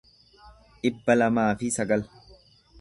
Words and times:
dhibba 0.79 1.17
lamaa 1.23 1.47
fi 1.61 1.71
sagal 1.79 2.11